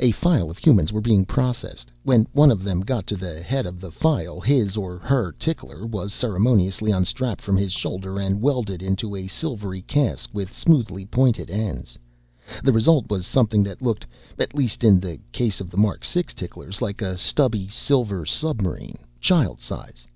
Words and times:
A 0.00 0.10
file 0.12 0.48
of 0.48 0.56
humans 0.56 0.90
were 0.90 1.02
being 1.02 1.26
processed. 1.26 1.90
When 2.02 2.26
one 2.32 2.50
of 2.50 2.64
them 2.64 2.80
got 2.80 3.06
to 3.08 3.14
the 3.14 3.42
head 3.42 3.66
of 3.66 3.78
the 3.78 3.92
file 3.92 4.40
his 4.40 4.74
(or 4.74 4.96
her) 4.96 5.32
tickler 5.32 5.84
was 5.86 6.14
ceremoniously 6.14 6.90
unstrapped 6.90 7.42
from 7.42 7.58
his 7.58 7.72
shoulder 7.72 8.18
and 8.18 8.40
welded 8.40 8.82
onto 8.82 9.14
a 9.14 9.26
silvery 9.26 9.82
cask 9.82 10.30
with 10.32 10.56
smoothly 10.56 11.04
pointed 11.04 11.50
ends. 11.50 11.98
The 12.64 12.72
result 12.72 13.10
was 13.10 13.26
something 13.26 13.62
that 13.64 13.82
looked 13.82 14.06
at 14.38 14.54
least 14.56 14.82
in 14.82 14.98
the 14.98 15.20
case 15.30 15.60
of 15.60 15.68
the 15.68 15.76
Mark 15.76 16.06
6 16.06 16.32
ticklers 16.32 16.80
like 16.80 17.02
a 17.02 17.18
stubby 17.18 17.68
silver 17.68 18.24
submarine, 18.24 18.96
child 19.20 19.60
size. 19.60 20.06